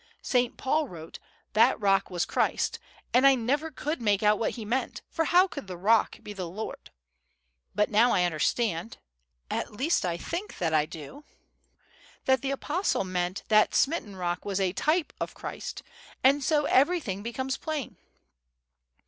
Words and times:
St. 0.23 0.57
Paul 0.57 0.87
wrote 0.87 1.19
'that 1.53 1.79
Rock 1.79 2.09
was 2.09 2.25
Christ,' 2.25 2.79
and 3.13 3.27
I 3.27 3.35
never 3.35 3.69
could 3.69 4.01
make 4.01 4.23
out 4.23 4.39
what 4.39 4.53
he 4.57 4.65
meant, 4.65 5.03
for 5.11 5.25
how 5.25 5.47
could 5.47 5.67
the 5.67 5.77
rock 5.77 6.17
be 6.23 6.33
the 6.33 6.49
Lord? 6.49 6.89
But 7.75 7.91
now 7.91 8.09
I 8.11 8.23
understand, 8.23 8.97
at 9.51 9.73
least 9.75 10.03
I 10.03 10.17
think 10.17 10.57
that 10.57 10.73
I 10.73 10.87
do, 10.87 11.23
that 12.25 12.41
the 12.41 12.49
Apostle 12.49 13.03
meant 13.03 13.43
'that 13.49 13.75
smitten 13.75 14.15
rock 14.15 14.43
was 14.43 14.59
a 14.59 14.73
TYPE 14.73 15.13
of 15.21 15.35
Christ,' 15.35 15.83
and 16.23 16.43
so 16.43 16.65
everything 16.65 17.21
becomes 17.21 17.55
plain." 17.57 17.95